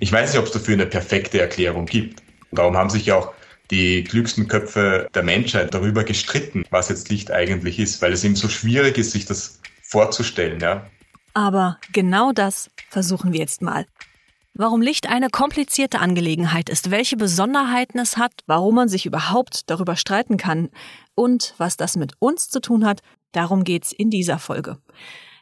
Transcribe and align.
Ich 0.00 0.10
weiß 0.10 0.32
nicht, 0.32 0.38
ob 0.38 0.46
es 0.46 0.52
dafür 0.52 0.74
eine 0.74 0.86
perfekte 0.86 1.40
Erklärung 1.40 1.84
gibt. 1.84 2.22
Darum 2.52 2.74
haben 2.76 2.88
sich 2.88 3.06
ja 3.06 3.16
auch 3.16 3.32
die 3.70 4.02
klügsten 4.02 4.48
Köpfe 4.48 5.08
der 5.14 5.22
Menschheit 5.22 5.74
darüber 5.74 6.04
gestritten, 6.04 6.64
was 6.70 6.88
jetzt 6.88 7.10
Licht 7.10 7.30
eigentlich 7.30 7.78
ist, 7.78 8.00
weil 8.00 8.12
es 8.12 8.24
eben 8.24 8.34
so 8.34 8.48
schwierig 8.48 8.96
ist, 8.96 9.12
sich 9.12 9.26
das 9.26 9.60
vorzustellen, 9.82 10.58
ja. 10.58 10.86
Aber 11.34 11.78
genau 11.92 12.32
das 12.32 12.70
versuchen 12.88 13.32
wir 13.32 13.40
jetzt 13.40 13.60
mal. 13.60 13.84
Warum 14.54 14.80
Licht 14.80 15.08
eine 15.08 15.28
komplizierte 15.28 16.00
Angelegenheit 16.00 16.70
ist, 16.70 16.90
welche 16.90 17.16
Besonderheiten 17.16 17.98
es 17.98 18.16
hat, 18.16 18.32
warum 18.46 18.76
man 18.76 18.88
sich 18.88 19.06
überhaupt 19.06 19.70
darüber 19.70 19.96
streiten 19.96 20.38
kann 20.38 20.70
und 21.14 21.54
was 21.58 21.76
das 21.76 21.96
mit 21.96 22.14
uns 22.18 22.48
zu 22.48 22.60
tun 22.60 22.86
hat, 22.86 23.02
darum 23.32 23.64
geht's 23.64 23.92
in 23.92 24.10
dieser 24.10 24.38
Folge. 24.38 24.78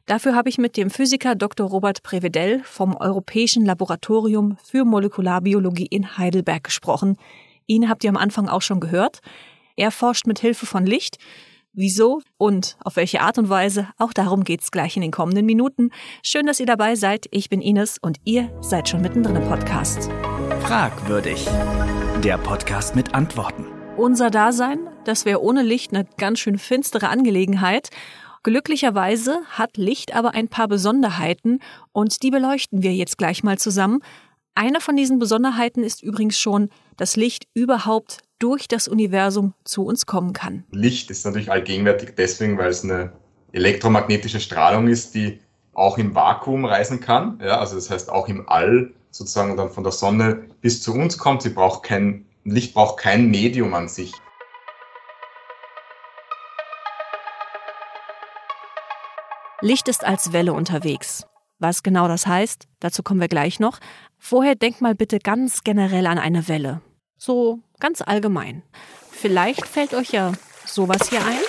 Dafür 0.08 0.34
habe 0.34 0.48
ich 0.48 0.56
mit 0.56 0.78
dem 0.78 0.88
Physiker 0.88 1.34
Dr. 1.34 1.68
Robert 1.68 2.02
Prevedel 2.02 2.62
vom 2.64 2.96
Europäischen 2.96 3.66
Laboratorium 3.66 4.56
für 4.64 4.86
Molekularbiologie 4.86 5.86
in 5.86 6.16
Heidelberg 6.16 6.64
gesprochen. 6.64 7.18
Ihn 7.66 7.90
habt 7.90 8.04
ihr 8.04 8.10
am 8.10 8.16
Anfang 8.16 8.48
auch 8.48 8.62
schon 8.62 8.80
gehört. 8.80 9.20
Er 9.76 9.90
forscht 9.90 10.26
mit 10.26 10.38
Hilfe 10.38 10.64
von 10.64 10.86
Licht 10.86 11.18
Wieso 11.74 12.22
und 12.38 12.76
auf 12.82 12.96
welche 12.96 13.20
Art 13.20 13.38
und 13.38 13.50
Weise, 13.50 13.86
auch 13.98 14.12
darum 14.12 14.42
geht's 14.42 14.70
gleich 14.70 14.96
in 14.96 15.02
den 15.02 15.12
kommenden 15.12 15.44
Minuten. 15.44 15.90
Schön, 16.24 16.46
dass 16.46 16.58
ihr 16.58 16.66
dabei 16.66 16.96
seid. 16.96 17.26
Ich 17.30 17.50
bin 17.50 17.60
Ines 17.60 17.98
und 18.00 18.16
ihr 18.24 18.50
seid 18.62 18.88
schon 18.88 19.02
mittendrin 19.02 19.36
im 19.36 19.46
Podcast. 19.46 20.10
Fragwürdig. 20.62 21.46
Der 22.24 22.38
Podcast 22.38 22.96
mit 22.96 23.14
Antworten. 23.14 23.66
Unser 23.96 24.30
Dasein, 24.30 24.78
das 25.04 25.24
wäre 25.24 25.42
ohne 25.42 25.62
Licht 25.62 25.94
eine 25.94 26.06
ganz 26.16 26.40
schön 26.40 26.58
finstere 26.58 27.10
Angelegenheit. 27.10 27.90
Glücklicherweise 28.42 29.40
hat 29.50 29.76
Licht 29.76 30.14
aber 30.14 30.34
ein 30.34 30.48
paar 30.48 30.68
Besonderheiten 30.68 31.60
und 31.92 32.22
die 32.22 32.30
beleuchten 32.30 32.82
wir 32.82 32.94
jetzt 32.94 33.18
gleich 33.18 33.42
mal 33.42 33.58
zusammen. 33.58 34.00
Eine 34.54 34.80
von 34.80 34.96
diesen 34.96 35.18
Besonderheiten 35.18 35.82
ist 35.82 36.02
übrigens 36.02 36.38
schon, 36.38 36.70
dass 36.96 37.16
Licht 37.16 37.46
überhaupt 37.54 38.18
durch 38.38 38.68
das 38.68 38.88
Universum 38.88 39.54
zu 39.64 39.84
uns 39.84 40.06
kommen 40.06 40.32
kann. 40.32 40.64
Licht 40.70 41.10
ist 41.10 41.24
natürlich 41.24 41.50
allgegenwärtig 41.50 42.14
deswegen, 42.16 42.58
weil 42.58 42.70
es 42.70 42.84
eine 42.84 43.12
elektromagnetische 43.52 44.40
Strahlung 44.40 44.88
ist, 44.88 45.14
die 45.14 45.40
auch 45.72 45.98
im 45.98 46.14
Vakuum 46.14 46.64
reisen 46.64 47.00
kann. 47.00 47.40
Ja, 47.42 47.58
also 47.58 47.76
das 47.76 47.90
heißt 47.90 48.10
auch 48.10 48.28
im 48.28 48.48
All 48.48 48.92
sozusagen 49.10 49.56
dann 49.56 49.70
von 49.70 49.84
der 49.84 49.92
Sonne 49.92 50.46
bis 50.60 50.82
zu 50.82 50.92
uns 50.92 51.18
kommt. 51.18 51.42
Sie 51.42 51.50
braucht 51.50 51.82
kein, 51.82 52.26
Licht 52.44 52.74
braucht 52.74 52.98
kein 52.98 53.30
Medium 53.30 53.74
an 53.74 53.88
sich. 53.88 54.12
Licht 59.60 59.88
ist 59.88 60.04
als 60.04 60.32
Welle 60.32 60.52
unterwegs. 60.52 61.26
Was 61.58 61.82
genau 61.82 62.06
das 62.06 62.28
heißt, 62.28 62.68
dazu 62.78 63.02
kommen 63.02 63.20
wir 63.20 63.26
gleich 63.26 63.58
noch. 63.58 63.80
Vorher 64.16 64.54
denkt 64.54 64.80
mal 64.80 64.94
bitte 64.94 65.18
ganz 65.18 65.64
generell 65.64 66.06
an 66.06 66.18
eine 66.18 66.46
Welle. 66.46 66.80
So 67.16 67.58
ganz 67.80 68.00
allgemein. 68.00 68.62
Vielleicht 69.10 69.66
fällt 69.66 69.94
euch 69.94 70.12
ja 70.12 70.32
sowas 70.64 71.08
hier 71.10 71.26
ein. 71.26 71.40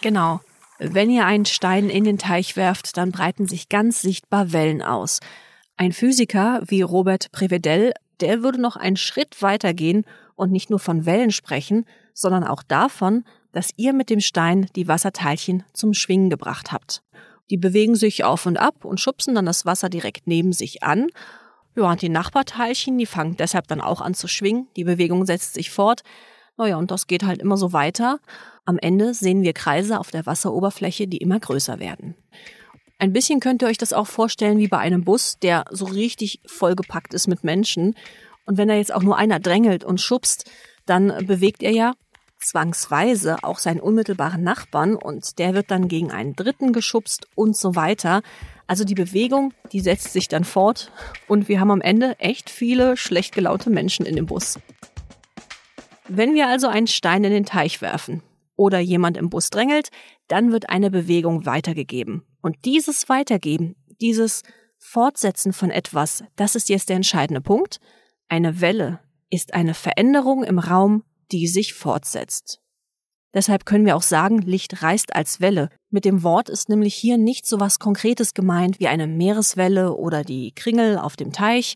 Genau. 0.00 0.40
Wenn 0.78 1.10
ihr 1.10 1.26
einen 1.26 1.44
Stein 1.44 1.90
in 1.90 2.04
den 2.04 2.16
Teich 2.16 2.56
werft, 2.56 2.96
dann 2.96 3.12
breiten 3.12 3.46
sich 3.46 3.68
ganz 3.68 4.00
sichtbar 4.00 4.52
Wellen 4.52 4.80
aus. 4.80 5.20
Ein 5.76 5.92
Physiker 5.92 6.62
wie 6.64 6.80
Robert 6.80 7.30
Prevedel, 7.32 7.92
der 8.20 8.42
würde 8.42 8.60
noch 8.60 8.76
einen 8.76 8.96
Schritt 8.96 9.42
weiter 9.42 9.74
gehen 9.74 10.06
und 10.36 10.52
nicht 10.52 10.70
nur 10.70 10.78
von 10.78 11.04
Wellen 11.04 11.32
sprechen, 11.32 11.84
sondern 12.14 12.44
auch 12.44 12.62
davon, 12.62 13.24
dass 13.54 13.70
ihr 13.76 13.92
mit 13.92 14.10
dem 14.10 14.20
Stein 14.20 14.68
die 14.76 14.88
Wasserteilchen 14.88 15.64
zum 15.72 15.94
Schwingen 15.94 16.28
gebracht 16.28 16.72
habt. 16.72 17.02
Die 17.50 17.56
bewegen 17.56 17.94
sich 17.94 18.24
auf 18.24 18.46
und 18.46 18.58
ab 18.58 18.84
und 18.84 19.00
schubsen 19.00 19.34
dann 19.34 19.46
das 19.46 19.64
Wasser 19.64 19.88
direkt 19.88 20.26
neben 20.26 20.52
sich 20.52 20.82
an 20.82 21.08
ja, 21.76 21.90
und 21.90 22.02
die 22.02 22.08
Nachbarteilchen, 22.08 22.98
die 22.98 23.06
fangen 23.06 23.36
deshalb 23.36 23.66
dann 23.66 23.80
auch 23.80 24.00
an 24.00 24.14
zu 24.14 24.28
schwingen. 24.28 24.68
Die 24.76 24.84
Bewegung 24.84 25.26
setzt 25.26 25.54
sich 25.54 25.70
fort. 25.70 26.02
Naja, 26.56 26.76
und 26.76 26.92
das 26.92 27.08
geht 27.08 27.24
halt 27.24 27.42
immer 27.42 27.56
so 27.56 27.72
weiter. 27.72 28.20
Am 28.64 28.78
Ende 28.78 29.12
sehen 29.12 29.42
wir 29.42 29.52
Kreise 29.52 29.98
auf 29.98 30.12
der 30.12 30.24
Wasseroberfläche, 30.24 31.08
die 31.08 31.16
immer 31.16 31.40
größer 31.40 31.80
werden. 31.80 32.14
Ein 32.98 33.12
bisschen 33.12 33.40
könnt 33.40 33.60
ihr 33.62 33.68
euch 33.68 33.78
das 33.78 33.92
auch 33.92 34.06
vorstellen 34.06 34.58
wie 34.58 34.68
bei 34.68 34.78
einem 34.78 35.04
Bus, 35.04 35.38
der 35.40 35.64
so 35.70 35.84
richtig 35.86 36.40
vollgepackt 36.46 37.12
ist 37.12 37.26
mit 37.26 37.42
Menschen. 37.42 37.96
Und 38.46 38.56
wenn 38.56 38.68
da 38.68 38.74
jetzt 38.74 38.94
auch 38.94 39.02
nur 39.02 39.16
einer 39.16 39.40
drängelt 39.40 39.82
und 39.82 40.00
schubst, 40.00 40.48
dann 40.86 41.26
bewegt 41.26 41.64
er 41.64 41.72
ja 41.72 41.94
zwangsweise 42.44 43.42
auch 43.42 43.58
seinen 43.58 43.80
unmittelbaren 43.80 44.42
Nachbarn 44.42 44.94
und 44.94 45.38
der 45.38 45.54
wird 45.54 45.70
dann 45.70 45.88
gegen 45.88 46.10
einen 46.10 46.36
Dritten 46.36 46.72
geschubst 46.72 47.26
und 47.34 47.56
so 47.56 47.74
weiter. 47.74 48.22
Also 48.66 48.84
die 48.84 48.94
Bewegung, 48.94 49.52
die 49.72 49.80
setzt 49.80 50.12
sich 50.12 50.28
dann 50.28 50.44
fort 50.44 50.92
und 51.28 51.48
wir 51.48 51.60
haben 51.60 51.70
am 51.70 51.80
Ende 51.80 52.18
echt 52.18 52.50
viele 52.50 52.96
schlecht 52.96 53.34
gelaunte 53.34 53.70
Menschen 53.70 54.06
in 54.06 54.16
dem 54.16 54.26
Bus. 54.26 54.58
Wenn 56.08 56.34
wir 56.34 56.48
also 56.48 56.68
einen 56.68 56.86
Stein 56.86 57.24
in 57.24 57.32
den 57.32 57.46
Teich 57.46 57.80
werfen 57.80 58.22
oder 58.56 58.78
jemand 58.78 59.16
im 59.16 59.30
Bus 59.30 59.50
drängelt, 59.50 59.90
dann 60.28 60.52
wird 60.52 60.68
eine 60.68 60.90
Bewegung 60.90 61.46
weitergegeben. 61.46 62.24
Und 62.40 62.56
dieses 62.64 63.08
Weitergeben, 63.08 63.74
dieses 64.00 64.42
Fortsetzen 64.78 65.52
von 65.52 65.70
etwas, 65.70 66.24
das 66.36 66.56
ist 66.56 66.68
jetzt 66.68 66.90
der 66.90 66.96
entscheidende 66.96 67.40
Punkt. 67.40 67.80
Eine 68.28 68.60
Welle 68.60 69.00
ist 69.30 69.54
eine 69.54 69.74
Veränderung 69.74 70.44
im 70.44 70.58
Raum, 70.58 71.04
die 71.32 71.46
sich 71.46 71.74
fortsetzt. 71.74 72.60
Deshalb 73.34 73.66
können 73.66 73.84
wir 73.84 73.96
auch 73.96 74.02
sagen, 74.02 74.38
Licht 74.42 74.82
reißt 74.82 75.14
als 75.16 75.40
Welle. 75.40 75.68
Mit 75.90 76.04
dem 76.04 76.22
Wort 76.22 76.48
ist 76.48 76.68
nämlich 76.68 76.94
hier 76.94 77.18
nicht 77.18 77.46
so 77.46 77.58
was 77.58 77.80
Konkretes 77.80 78.32
gemeint 78.32 78.78
wie 78.78 78.86
eine 78.86 79.08
Meereswelle 79.08 79.94
oder 79.94 80.22
die 80.22 80.52
Kringel 80.52 80.98
auf 80.98 81.16
dem 81.16 81.32
Teich, 81.32 81.74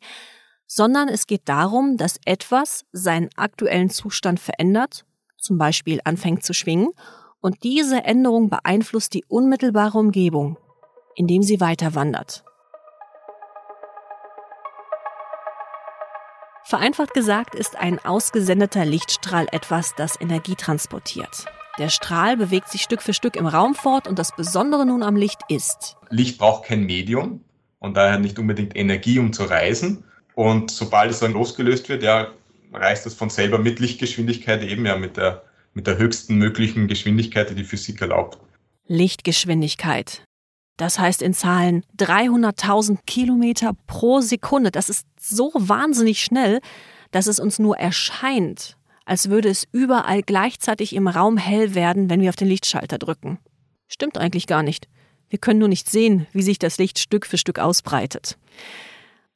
sondern 0.69 1.09
es 1.09 1.26
geht 1.26 1.48
darum, 1.48 1.97
dass 1.97 2.20
etwas 2.25 2.84
seinen 2.92 3.28
aktuellen 3.36 3.91
Zustand 3.91 4.38
verändert, 4.38 5.04
zum 5.36 5.59
Beispiel 5.59 6.00
anfängt 6.04 6.44
zu 6.44 6.54
schwingen, 6.54 6.91
und 7.41 7.62
diese 7.62 8.04
Änderung 8.04 8.50
beeinflusst 8.50 9.15
die 9.15 9.25
unmittelbare 9.26 9.98
Umgebung, 9.98 10.59
indem 11.15 11.42
sie 11.42 11.60
weiter 11.60 11.94
wandert. 11.94 12.44
Vereinfacht 16.68 17.14
gesagt 17.14 17.54
ist 17.54 17.76
ein 17.76 17.98
ausgesendeter 18.04 18.84
Lichtstrahl 18.84 19.46
etwas, 19.52 19.94
das 19.94 20.20
Energie 20.20 20.54
transportiert. 20.54 21.46
Der 21.78 21.88
Strahl 21.88 22.36
bewegt 22.36 22.68
sich 22.68 22.82
Stück 22.82 23.00
für 23.00 23.14
Stück 23.14 23.36
im 23.36 23.46
Raum 23.46 23.74
fort 23.74 24.06
und 24.06 24.18
das 24.18 24.36
Besondere 24.36 24.84
nun 24.84 25.02
am 25.02 25.16
Licht 25.16 25.38
ist. 25.48 25.96
Licht 26.10 26.36
braucht 26.36 26.66
kein 26.66 26.82
Medium 26.84 27.42
und 27.78 27.96
daher 27.96 28.18
nicht 28.18 28.38
unbedingt 28.38 28.76
Energie, 28.76 29.18
um 29.18 29.32
zu 29.32 29.44
reisen. 29.44 30.04
Und 30.34 30.70
sobald 30.70 31.10
es 31.10 31.20
dann 31.20 31.32
losgelöst 31.32 31.88
wird, 31.88 32.02
ja, 32.02 32.32
reist 32.70 33.06
es 33.06 33.14
von 33.14 33.30
selber 33.30 33.56
mit 33.56 33.80
Lichtgeschwindigkeit 33.80 34.62
eben 34.62 34.84
ja 34.84 34.98
mit 34.98 35.16
der, 35.16 35.44
mit 35.72 35.86
der 35.86 35.96
höchsten 35.96 36.36
möglichen 36.36 36.86
Geschwindigkeit, 36.86 37.48
die 37.48 37.54
die 37.54 37.64
Physik 37.64 38.02
erlaubt. 38.02 38.36
Lichtgeschwindigkeit. 38.88 40.22
Das 40.78 40.99
heißt 40.99 41.22
in 41.22 41.34
Zahlen 41.34 41.84
300.000 41.99 43.00
Kilometer 43.05 43.72
pro 43.87 44.21
Sekunde. 44.21 44.71
Das 44.71 44.89
ist 44.89 45.06
so 45.21 45.50
wahnsinnig 45.55 46.22
schnell, 46.22 46.61
dass 47.11 47.27
es 47.27 47.41
uns 47.41 47.59
nur 47.59 47.77
erscheint, 47.77 48.77
als 49.05 49.28
würde 49.28 49.49
es 49.49 49.66
überall 49.72 50.22
gleichzeitig 50.22 50.94
im 50.94 51.09
Raum 51.09 51.37
hell 51.37 51.75
werden, 51.75 52.09
wenn 52.09 52.21
wir 52.21 52.28
auf 52.28 52.37
den 52.37 52.49
Lichtschalter 52.49 52.97
drücken. 52.97 53.39
Stimmt 53.89 54.19
eigentlich 54.19 54.47
gar 54.47 54.62
nicht. 54.62 54.89
Wir 55.28 55.41
können 55.41 55.59
nur 55.59 55.69
nicht 55.69 55.91
sehen, 55.91 56.28
wie 56.33 56.43
sich 56.43 56.61
das 56.61 56.78
Licht 56.78 57.00
Stück 57.00 57.27
für 57.27 57.39
Stück 57.39 57.59
ausbreitet. 57.59 58.39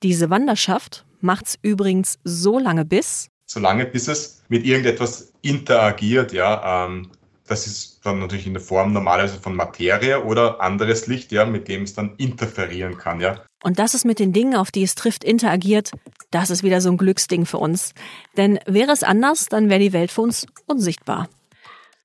Diese 0.05 0.31
Wanderschaft 0.31 1.05
macht's 1.21 1.59
übrigens 1.61 2.21
so 2.23 2.61
lange 2.61 2.85
bis. 2.85 3.29
So 3.47 3.59
lange, 3.59 3.85
bis 3.87 4.07
es 4.07 4.45
mit 4.49 4.65
irgendetwas 4.65 5.33
interagiert, 5.43 6.33
ja. 6.33 6.87
Ähm, 6.87 7.11
das 7.53 7.67
ist 7.67 8.01
dann 8.03 8.19
natürlich 8.19 8.47
in 8.47 8.55
der 8.55 8.63
Form 8.63 8.95
normalerweise 8.95 9.39
von 9.39 9.55
Materie 9.55 10.25
oder 10.25 10.63
anderes 10.63 11.07
Licht, 11.07 11.33
ja, 11.33 11.45
mit 11.45 11.69
dem 11.69 11.83
es 11.83 11.95
dann 11.95 12.15
interferieren 12.17 12.97
kann, 12.97 13.21
ja. 13.21 13.43
Und 13.63 13.79
das 13.79 13.93
ist 13.93 14.07
mit 14.07 14.19
den 14.19 14.33
Dingen, 14.33 14.57
auf 14.57 14.71
die 14.71 14.83
es 14.83 14.95
trifft, 14.95 15.23
interagiert, 15.23 15.93
das 16.31 16.49
ist 16.49 16.63
wieder 16.63 16.81
so 16.81 16.91
ein 16.91 16.97
Glücksding 16.97 17.45
für 17.45 17.59
uns. 17.59 17.93
Denn 18.39 18.59
wäre 18.67 18.91
es 18.91 19.03
anders, 19.03 19.47
dann 19.47 19.69
wäre 19.69 19.81
die 19.81 19.93
Welt 19.93 20.11
für 20.11 20.23
uns 20.23 20.47
unsichtbar. 20.67 21.29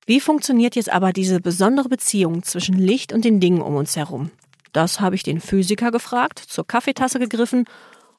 Wie 0.04 0.20
funktioniert 0.20 0.76
jetzt 0.76 0.92
aber 0.92 1.14
diese 1.14 1.40
besondere 1.40 1.88
Beziehung 1.88 2.42
zwischen 2.42 2.76
Licht 2.76 3.14
und 3.14 3.24
den 3.24 3.40
Dingen 3.40 3.62
um 3.62 3.74
uns 3.74 3.96
herum? 3.96 4.30
Das 4.72 5.00
habe 5.00 5.14
ich 5.14 5.22
den 5.22 5.40
Physiker 5.40 5.90
gefragt, 5.90 6.38
zur 6.38 6.66
Kaffeetasse 6.66 7.18
gegriffen 7.18 7.64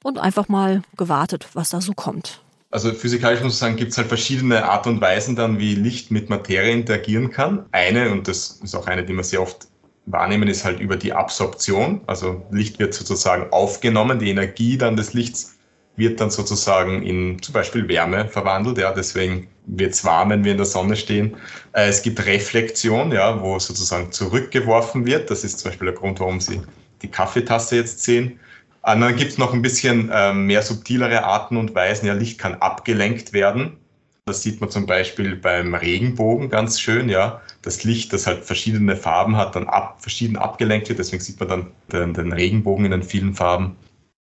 und 0.04 0.18
einfach 0.18 0.48
mal 0.48 0.82
gewartet, 0.98 1.48
was 1.54 1.70
da 1.70 1.80
so 1.80 1.94
kommt. 1.94 2.42
Also 2.72 2.94
physikalisch 2.94 3.42
muss 3.42 3.54
ich 3.54 3.60
sagen, 3.60 3.78
gibt 3.78 3.92
es 3.92 3.98
halt 3.98 4.08
verschiedene 4.08 4.64
Art 4.66 4.86
und 4.86 5.02
Weisen 5.02 5.36
dann, 5.36 5.58
wie 5.58 5.74
Licht 5.74 6.12
mit 6.12 6.30
Materie 6.30 6.72
interagieren 6.72 7.32
kann. 7.32 7.66
Eine, 7.72 8.12
und 8.12 8.28
das 8.28 8.60
ist 8.64 8.76
auch 8.76 8.86
eine, 8.86 9.04
die 9.04 9.14
man 9.14 9.24
sehr 9.24 9.42
oft 9.42 9.68
wahrnehmen, 10.06 10.48
ist 10.48 10.66
halt 10.66 10.80
über 10.80 10.96
die 10.96 11.14
Absorption. 11.14 12.02
Also 12.06 12.46
Licht 12.52 12.78
wird 12.78 12.94
sozusagen 12.94 13.52
aufgenommen, 13.52 14.20
die 14.20 14.30
Energie 14.30 14.78
dann 14.78 14.96
des 14.96 15.14
Lichts 15.14 15.56
wird 15.96 16.22
dann 16.22 16.32
sozusagen 16.32 17.04
in 17.04 17.42
zum 17.42 17.54
Beispiel 17.54 17.88
Wärme 17.88 18.28
verwandelt. 18.28 18.78
Ja, 18.78 18.94
deswegen 18.94 19.48
wird 19.66 19.94
es 19.94 20.06
warm, 20.06 20.30
wenn 20.30 20.44
wir 20.44 20.54
in 20.54 20.58
der 20.58 20.66
Sonne 20.66 20.96
stehen. 20.96 21.36
Äh, 21.74 21.90
es 21.90 22.02
gibt 22.02 22.26
Reflexion, 22.26 23.12
ja, 23.12 23.42
wo 23.42 23.60
sozusagen 23.60 24.12
zurückgeworfen 24.12 25.06
wird. 25.06 25.30
Das 25.30 25.44
ist 25.44 25.60
zum 25.60 25.72
Beispiel 25.72 25.88
der 25.88 25.96
Grund, 25.96 26.20
warum 26.20 26.40
Sie 26.40 26.62
die 27.02 27.10
Kaffeetasse 27.10 27.76
jetzt 27.76 28.04
sehen. 28.04 28.40
Und 28.82 29.02
dann 29.02 29.16
gibt 29.16 29.32
es 29.32 29.38
noch 29.38 29.54
ein 29.54 29.62
bisschen 29.62 30.10
ähm, 30.14 30.46
mehr 30.46 30.62
subtilere 30.62 31.24
Arten 31.24 31.58
und 31.58 31.76
Weisen. 31.76 32.08
Ja, 32.08 32.14
Licht 32.14 32.40
kann 32.40 32.56
abgelenkt 32.56 33.34
werden. 33.34 33.78
Das 34.26 34.44
sieht 34.44 34.62
man 34.62 34.70
zum 34.70 34.86
Beispiel 34.86 35.36
beim 35.36 35.74
Regenbogen 35.74 36.50
ganz 36.50 36.80
schön, 36.80 37.10
ja. 37.10 37.42
Das 37.62 37.84
Licht, 37.84 38.14
das 38.14 38.28
halt 38.28 38.46
verschiedene 38.46 38.96
Farben 38.96 39.36
hat, 39.36 39.56
dann 39.56 39.68
ab, 39.68 40.02
verschieden 40.02 40.38
abgelenkt 40.38 40.88
wird. 40.88 41.00
Deswegen 41.00 41.22
sieht 41.22 41.40
man 41.40 41.50
dann 41.50 41.72
den, 41.92 42.14
den 42.14 42.32
Regenbogen 42.32 42.86
in 42.86 42.92
den 42.92 43.04
vielen 43.04 43.34
Farben. 43.34 43.76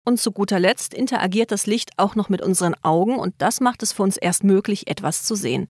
Und 0.05 0.19
zu 0.19 0.33
guter 0.33 0.59
Letzt 0.59 0.95
interagiert 0.95 1.53
das 1.53 1.67
Licht 1.67 1.91
auch 1.97 2.17
noch 2.17 2.29
mit 2.29 2.43
unseren 2.43 2.75
Augen 2.83 3.17
und 3.17 3.35
das 3.39 3.61
macht 3.61 3.83
es 3.85 3.93
für 3.93 4.03
uns 4.03 4.17
erst 4.17 4.43
möglich, 4.43 4.89
etwas 4.89 5.23
zu 5.23 5.37
sehen. 5.37 5.69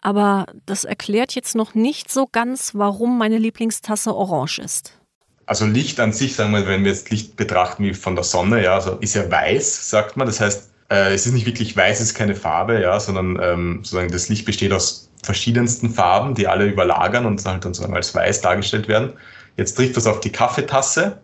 Aber 0.00 0.46
das 0.64 0.84
erklärt 0.84 1.34
jetzt 1.34 1.54
noch 1.54 1.74
nicht 1.74 2.10
so 2.10 2.26
ganz, 2.26 2.74
warum 2.74 3.18
meine 3.18 3.38
Lieblingstasse 3.38 4.14
orange 4.16 4.58
ist. 4.58 5.01
Also 5.46 5.66
Licht 5.66 6.00
an 6.00 6.12
sich, 6.12 6.34
sagen 6.34 6.52
wir, 6.52 6.66
wenn 6.66 6.84
wir 6.84 6.92
jetzt 6.92 7.10
Licht 7.10 7.36
betrachten 7.36 7.84
wie 7.84 7.94
von 7.94 8.14
der 8.14 8.24
Sonne, 8.24 8.62
ja, 8.62 8.74
also 8.74 8.92
ist 9.00 9.14
ja 9.14 9.30
weiß, 9.30 9.90
sagt 9.90 10.16
man. 10.16 10.26
Das 10.26 10.40
heißt, 10.40 10.70
äh, 10.90 11.14
es 11.14 11.26
ist 11.26 11.32
nicht 11.32 11.46
wirklich 11.46 11.76
weiß, 11.76 12.00
es 12.00 12.08
ist 12.08 12.14
keine 12.14 12.34
Farbe, 12.34 12.80
ja, 12.80 12.98
sondern 13.00 13.38
ähm, 13.42 13.76
sozusagen 13.82 14.10
das 14.10 14.28
Licht 14.28 14.44
besteht 14.44 14.72
aus 14.72 15.10
verschiedensten 15.22 15.90
Farben, 15.90 16.34
die 16.34 16.46
alle 16.48 16.66
überlagern 16.66 17.26
und 17.26 17.44
halt 17.44 17.64
dann 17.64 17.74
sozusagen 17.74 17.94
als 17.94 18.14
weiß 18.14 18.40
dargestellt 18.40 18.88
werden. 18.88 19.12
Jetzt 19.56 19.74
trifft 19.74 19.96
das 19.96 20.06
auf 20.06 20.20
die 20.20 20.32
Kaffeetasse 20.32 21.20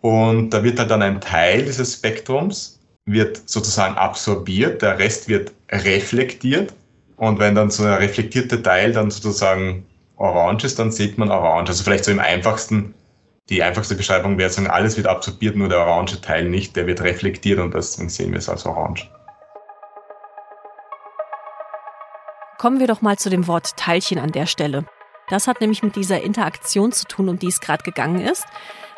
und 0.00 0.50
da 0.50 0.62
wird 0.62 0.78
halt 0.78 0.90
dann 0.90 1.02
ein 1.02 1.20
Teil 1.20 1.62
dieses 1.62 1.94
Spektrums 1.94 2.78
wird 3.06 3.48
sozusagen 3.48 3.96
absorbiert, 3.96 4.82
der 4.82 4.98
Rest 4.98 5.28
wird 5.28 5.52
reflektiert 5.70 6.74
und 7.16 7.38
wenn 7.38 7.54
dann 7.54 7.70
so 7.70 7.84
ein 7.84 7.94
reflektierte 7.94 8.62
Teil 8.62 8.92
dann 8.92 9.10
sozusagen 9.10 9.86
orange 10.16 10.64
ist, 10.64 10.78
dann 10.78 10.92
sieht 10.92 11.18
man 11.18 11.30
orange. 11.30 11.70
Also 11.70 11.84
vielleicht 11.84 12.04
so 12.04 12.10
im 12.10 12.20
einfachsten, 12.20 12.94
die 13.48 13.62
einfachste 13.62 13.94
Beschreibung 13.94 14.38
wäre 14.38 14.50
sagen, 14.50 14.68
alles 14.68 14.96
wird 14.96 15.06
absorbiert, 15.06 15.56
nur 15.56 15.68
der 15.68 15.78
orange 15.78 16.20
Teil 16.20 16.48
nicht, 16.48 16.76
der 16.76 16.86
wird 16.86 17.00
reflektiert 17.00 17.58
und 17.58 17.72
deswegen 17.74 18.08
sehen 18.08 18.32
wir 18.32 18.38
es 18.38 18.48
als 18.48 18.66
orange. 18.66 19.10
Kommen 22.58 22.80
wir 22.80 22.88
doch 22.88 23.00
mal 23.00 23.16
zu 23.16 23.30
dem 23.30 23.46
Wort 23.46 23.76
Teilchen 23.76 24.18
an 24.18 24.32
der 24.32 24.46
Stelle. 24.46 24.84
Das 25.28 25.46
hat 25.46 25.60
nämlich 25.60 25.82
mit 25.82 25.96
dieser 25.96 26.22
Interaktion 26.22 26.92
zu 26.92 27.06
tun, 27.06 27.28
um 27.28 27.38
die 27.38 27.46
es 27.46 27.60
gerade 27.60 27.84
gegangen 27.84 28.20
ist. 28.20 28.44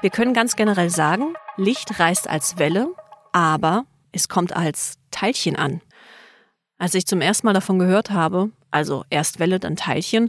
Wir 0.00 0.11
können 0.11 0.32
ganz 0.32 0.56
generell 0.56 0.91
sagen, 0.91 1.35
Licht 1.56 2.00
reist 2.00 2.29
als 2.29 2.58
Welle, 2.58 2.88
aber 3.32 3.85
es 4.12 4.29
kommt 4.29 4.56
als 4.56 4.94
Teilchen 5.11 5.56
an. 5.56 5.82
Als 6.79 6.94
ich 6.94 7.06
zum 7.06 7.20
ersten 7.20 7.47
Mal 7.47 7.52
davon 7.52 7.79
gehört 7.79 8.11
habe, 8.11 8.50
also 8.70 9.05
erst 9.11 9.38
Welle, 9.38 9.61
dann 9.61 9.76
Teilchen, 9.76 10.29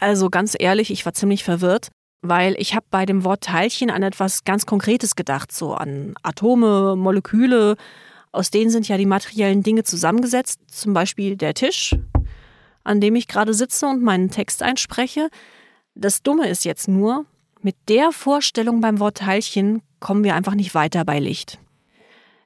also 0.00 0.30
ganz 0.30 0.56
ehrlich, 0.58 0.90
ich 0.90 1.04
war 1.04 1.12
ziemlich 1.12 1.44
verwirrt, 1.44 1.90
weil 2.22 2.54
ich 2.58 2.74
habe 2.74 2.86
bei 2.90 3.04
dem 3.04 3.24
Wort 3.24 3.42
Teilchen 3.42 3.90
an 3.90 4.02
etwas 4.02 4.44
ganz 4.44 4.64
Konkretes 4.64 5.16
gedacht, 5.16 5.52
so 5.52 5.74
an 5.74 6.14
Atome, 6.22 6.96
Moleküle, 6.96 7.76
aus 8.30 8.50
denen 8.50 8.70
sind 8.70 8.88
ja 8.88 8.96
die 8.96 9.06
materiellen 9.06 9.62
Dinge 9.62 9.82
zusammengesetzt, 9.82 10.60
zum 10.68 10.94
Beispiel 10.94 11.36
der 11.36 11.52
Tisch, 11.52 11.94
an 12.84 13.00
dem 13.00 13.16
ich 13.16 13.28
gerade 13.28 13.52
sitze 13.52 13.86
und 13.86 14.02
meinen 14.02 14.30
Text 14.30 14.62
einspreche. 14.62 15.28
Das 15.94 16.22
Dumme 16.22 16.48
ist 16.48 16.64
jetzt 16.64 16.88
nur, 16.88 17.26
mit 17.60 17.76
der 17.88 18.12
Vorstellung 18.12 18.80
beim 18.80 18.98
Wort 19.00 19.18
Teilchen 19.18 19.82
kommen 20.00 20.24
wir 20.24 20.34
einfach 20.34 20.54
nicht 20.54 20.74
weiter 20.74 21.04
bei 21.04 21.18
Licht. 21.18 21.58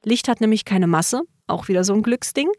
Licht 0.03 0.27
hat 0.27 0.41
nämlich 0.41 0.65
keine 0.65 0.87
Masse, 0.87 1.21
auch 1.47 1.67
wieder 1.67 1.83
so 1.83 1.93
ein 1.93 2.03
Glücksding. 2.03 2.49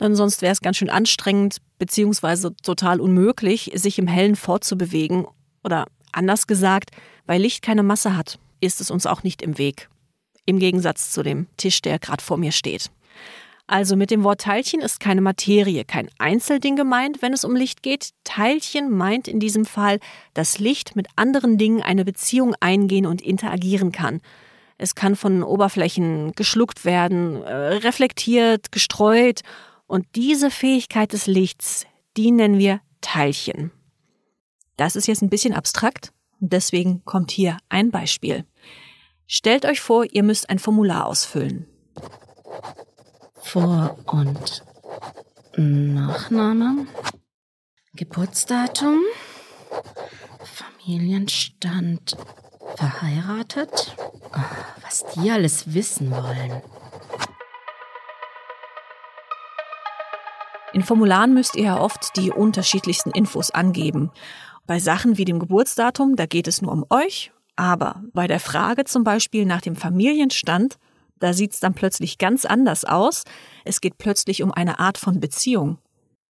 Denn 0.00 0.14
sonst 0.14 0.42
wäre 0.42 0.52
es 0.52 0.60
ganz 0.60 0.76
schön 0.76 0.90
anstrengend 0.90 1.58
beziehungsweise 1.78 2.54
total 2.56 3.00
unmöglich, 3.00 3.72
sich 3.74 3.98
im 3.98 4.06
Hellen 4.06 4.36
fortzubewegen. 4.36 5.26
Oder 5.64 5.86
anders 6.16 6.46
gesagt, 6.46 6.90
weil 7.26 7.42
Licht 7.42 7.62
keine 7.62 7.82
Masse 7.82 8.16
hat, 8.16 8.38
ist 8.60 8.80
es 8.80 8.90
uns 8.90 9.06
auch 9.06 9.22
nicht 9.22 9.42
im 9.42 9.58
Weg. 9.58 9.88
Im 10.44 10.58
Gegensatz 10.58 11.10
zu 11.10 11.22
dem 11.22 11.46
Tisch, 11.56 11.82
der 11.82 11.98
gerade 11.98 12.22
vor 12.22 12.36
mir 12.36 12.52
steht. 12.52 12.90
Also 13.68 13.96
mit 13.96 14.12
dem 14.12 14.22
Wort 14.22 14.42
Teilchen 14.42 14.80
ist 14.80 15.00
keine 15.00 15.20
Materie, 15.20 15.84
kein 15.84 16.08
Einzelding 16.18 16.76
gemeint, 16.76 17.20
wenn 17.20 17.32
es 17.32 17.44
um 17.44 17.56
Licht 17.56 17.82
geht. 17.82 18.10
Teilchen 18.22 18.96
meint 18.96 19.26
in 19.26 19.40
diesem 19.40 19.64
Fall, 19.64 19.98
dass 20.34 20.60
Licht 20.60 20.94
mit 20.94 21.08
anderen 21.16 21.58
Dingen 21.58 21.82
eine 21.82 22.04
Beziehung 22.04 22.54
eingehen 22.60 23.06
und 23.06 23.20
interagieren 23.20 23.90
kann. 23.90 24.20
Es 24.78 24.94
kann 24.94 25.16
von 25.16 25.42
Oberflächen 25.42 26.32
geschluckt 26.32 26.84
werden, 26.84 27.42
äh, 27.42 27.54
reflektiert, 27.54 28.70
gestreut. 28.70 29.40
Und 29.88 30.06
diese 30.14 30.50
Fähigkeit 30.50 31.12
des 31.12 31.26
Lichts, 31.26 31.86
die 32.16 32.30
nennen 32.30 32.58
wir 32.58 32.80
Teilchen. 33.00 33.72
Das 34.76 34.96
ist 34.96 35.06
jetzt 35.06 35.22
ein 35.22 35.30
bisschen 35.30 35.54
abstrakt. 35.54 36.12
Deswegen 36.38 37.04
kommt 37.04 37.30
hier 37.30 37.56
ein 37.68 37.90
Beispiel. 37.90 38.44
Stellt 39.26 39.64
euch 39.64 39.80
vor, 39.80 40.04
ihr 40.04 40.22
müsst 40.22 40.50
ein 40.50 40.58
Formular 40.58 41.06
ausfüllen. 41.06 41.66
Vor- 43.34 43.96
und 44.06 44.64
Nachname, 45.56 46.86
Geburtsdatum, 47.94 49.00
Familienstand, 50.44 52.16
verheiratet, 52.76 53.96
was 54.82 55.04
die 55.14 55.30
alles 55.30 55.72
wissen 55.72 56.10
wollen. 56.10 56.62
In 60.74 60.82
Formularen 60.82 61.32
müsst 61.32 61.56
ihr 61.56 61.64
ja 61.64 61.80
oft 61.80 62.16
die 62.16 62.30
unterschiedlichsten 62.30 63.10
Infos 63.10 63.50
angeben. 63.50 64.10
Bei 64.66 64.80
Sachen 64.80 65.16
wie 65.16 65.24
dem 65.24 65.38
Geburtsdatum, 65.38 66.16
da 66.16 66.26
geht 66.26 66.48
es 66.48 66.60
nur 66.60 66.72
um 66.72 66.84
euch, 66.90 67.32
aber 67.54 68.02
bei 68.12 68.26
der 68.26 68.40
Frage 68.40 68.84
zum 68.84 69.04
Beispiel 69.04 69.46
nach 69.46 69.60
dem 69.60 69.76
Familienstand, 69.76 70.78
da 71.18 71.32
sieht 71.32 71.52
es 71.52 71.60
dann 71.60 71.74
plötzlich 71.74 72.18
ganz 72.18 72.44
anders 72.44 72.84
aus. 72.84 73.22
Es 73.64 73.80
geht 73.80 73.96
plötzlich 73.96 74.42
um 74.42 74.52
eine 74.52 74.78
Art 74.78 74.98
von 74.98 75.20
Beziehung. 75.20 75.78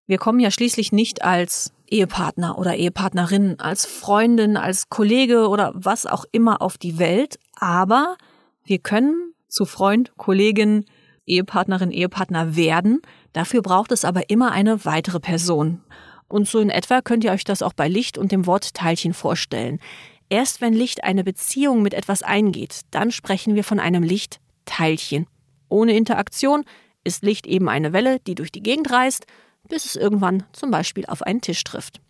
Wir 0.07 0.19
kommen 0.19 0.39
ja 0.39 0.51
schließlich 0.51 0.93
nicht 0.93 1.23
als 1.23 1.73
Ehepartner 1.89 2.59
oder 2.59 2.77
Ehepartnerin, 2.77 3.59
als 3.59 3.87
Freundin, 3.87 4.57
als 4.57 4.89
Kollege 4.89 5.49
oder 5.49 5.73
was 5.75 6.07
auch 6.07 6.25
immer 6.31 6.63
auf 6.63 6.79
die 6.79 6.99
Welt, 6.99 7.39
aber 7.57 8.17
wir 8.65 8.79
können 8.79 9.33
zu 9.49 9.65
Freund, 9.65 10.13
Kollegin, 10.17 10.85
Ehepartnerin, 11.25 11.91
Ehepartner 11.91 12.55
werden. 12.55 13.03
Dafür 13.33 13.63
braucht 13.63 13.91
es 13.91 14.05
aber 14.05 14.31
immer 14.31 14.53
eine 14.53 14.85
weitere 14.85 15.21
Person. 15.21 15.83
Und 16.29 16.49
so 16.49 16.59
in 16.59 16.71
etwa 16.71 17.03
könnt 17.03 17.25
ihr 17.25 17.33
euch 17.33 17.45
das 17.45 17.63
auch 17.63 17.73
bei 17.73 17.89
Licht 17.89 18.19
und 18.19 18.33
dem 18.33 18.47
Wort 18.47 18.75
Teilchen 18.75 19.15
vorstellen. 19.15 19.81
Erst 20.29 20.61
wenn 20.61 20.73
Licht 20.73 21.05
eine 21.05 21.23
Beziehung 21.23 21.83
mit 21.83 21.95
etwas 21.95 22.23
eingeht, 22.23 22.81
dann 22.91 23.13
sprechen 23.13 23.55
wir 23.55 23.65
von 23.65 23.79
einem 23.79 24.03
Lichtteilchen. 24.03 25.27
Ohne 25.69 25.97
Interaktion 25.97 26.65
ist 27.05 27.23
Licht 27.23 27.47
eben 27.47 27.69
eine 27.69 27.93
Welle, 27.93 28.19
die 28.27 28.35
durch 28.35 28.51
die 28.51 28.63
Gegend 28.63 28.91
reist 28.91 29.27
bis 29.69 29.85
es 29.85 29.97
irgendwann 29.97 30.45
zum 30.53 30.71
Beispiel 30.71 31.07
auf 31.07 31.23
einen 31.23 31.41
Tisch 31.41 31.63
trifft. 31.65 32.01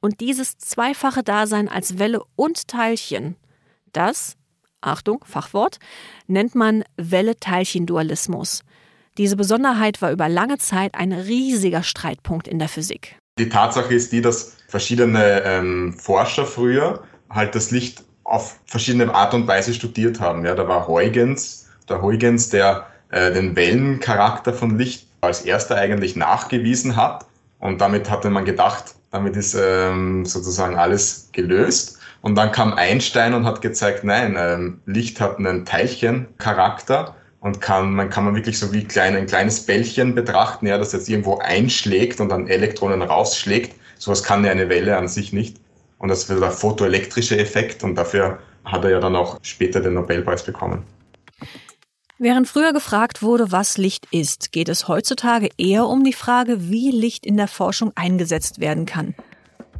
Und 0.00 0.20
dieses 0.20 0.58
zweifache 0.58 1.22
Dasein 1.22 1.68
als 1.68 1.98
Welle 1.98 2.22
und 2.36 2.68
Teilchen, 2.68 3.36
das, 3.92 4.36
Achtung, 4.80 5.24
Fachwort, 5.24 5.78
nennt 6.26 6.54
man 6.54 6.84
Welle-Teilchen-Dualismus. 6.96 8.62
Diese 9.16 9.36
Besonderheit 9.36 10.02
war 10.02 10.10
über 10.10 10.28
lange 10.28 10.58
Zeit 10.58 10.94
ein 10.94 11.12
riesiger 11.12 11.82
Streitpunkt 11.82 12.48
in 12.48 12.58
der 12.58 12.68
Physik. 12.68 13.16
Die 13.36 13.48
Tatsache 13.48 13.92
ist 13.92 14.12
die, 14.12 14.20
dass 14.20 14.52
verschiedene 14.68 15.42
ähm, 15.42 15.92
Forscher 15.94 16.46
früher 16.46 17.02
halt 17.28 17.56
das 17.56 17.72
Licht 17.72 18.04
auf 18.22 18.60
verschiedene 18.66 19.12
Art 19.12 19.34
und 19.34 19.48
Weise 19.48 19.74
studiert 19.74 20.20
haben. 20.20 20.44
Ja, 20.44 20.54
da 20.54 20.68
war 20.68 20.86
Huygens, 20.86 21.68
der 21.88 22.00
Huygens, 22.00 22.50
der 22.50 22.86
äh, 23.10 23.32
den 23.32 23.56
Wellencharakter 23.56 24.54
von 24.54 24.78
Licht 24.78 25.08
als 25.20 25.42
erster 25.42 25.74
eigentlich 25.74 26.14
nachgewiesen 26.14 26.94
hat. 26.94 27.26
Und 27.58 27.80
damit 27.80 28.08
hatte 28.08 28.30
man 28.30 28.44
gedacht, 28.44 28.94
damit 29.10 29.36
ist 29.36 29.56
ähm, 29.60 30.24
sozusagen 30.24 30.76
alles 30.76 31.30
gelöst. 31.32 31.98
Und 32.20 32.36
dann 32.36 32.52
kam 32.52 32.74
Einstein 32.74 33.34
und 33.34 33.46
hat 33.46 33.60
gezeigt, 33.62 34.04
nein, 34.04 34.36
ähm, 34.38 34.80
Licht 34.86 35.20
hat 35.20 35.38
einen 35.38 35.64
Teilchencharakter 35.64 37.16
und 37.44 37.60
kann, 37.60 37.92
man 37.92 38.08
kann 38.08 38.24
man 38.24 38.34
wirklich 38.34 38.58
so 38.58 38.72
wie 38.72 38.84
klein, 38.84 39.14
ein 39.14 39.26
kleines 39.26 39.66
Bällchen 39.66 40.14
betrachten, 40.14 40.66
ja, 40.66 40.78
das 40.78 40.92
jetzt 40.92 41.10
irgendwo 41.10 41.36
einschlägt 41.36 42.18
und 42.18 42.30
dann 42.30 42.48
Elektronen 42.48 43.02
rausschlägt. 43.02 43.74
Sowas 43.98 44.22
kann 44.22 44.46
ja 44.46 44.50
eine 44.50 44.70
Welle 44.70 44.96
an 44.96 45.08
sich 45.08 45.34
nicht. 45.34 45.58
Und 45.98 46.08
das 46.08 46.20
ist 46.20 46.30
der 46.30 46.50
photoelektrische 46.50 47.38
Effekt 47.38 47.84
und 47.84 47.96
dafür 47.96 48.38
hat 48.64 48.84
er 48.84 48.92
ja 48.92 48.98
dann 48.98 49.14
auch 49.14 49.38
später 49.42 49.82
den 49.82 49.92
Nobelpreis 49.92 50.42
bekommen. 50.42 50.84
Während 52.18 52.48
früher 52.48 52.72
gefragt 52.72 53.22
wurde, 53.22 53.52
was 53.52 53.76
Licht 53.76 54.06
ist, 54.10 54.50
geht 54.50 54.70
es 54.70 54.88
heutzutage 54.88 55.50
eher 55.58 55.86
um 55.86 56.02
die 56.02 56.14
Frage, 56.14 56.70
wie 56.70 56.92
Licht 56.92 57.26
in 57.26 57.36
der 57.36 57.48
Forschung 57.48 57.92
eingesetzt 57.94 58.58
werden 58.58 58.86
kann. 58.86 59.14